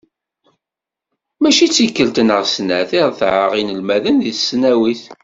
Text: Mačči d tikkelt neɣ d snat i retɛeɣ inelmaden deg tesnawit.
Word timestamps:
Mačči 1.41 1.67
d 1.67 1.71
tikkelt 1.75 2.17
neɣ 2.27 2.39
d 2.43 2.47
snat 2.55 2.89
i 2.97 3.01
retɛeɣ 3.09 3.51
inelmaden 3.61 4.17
deg 4.23 4.35
tesnawit. 4.35 5.03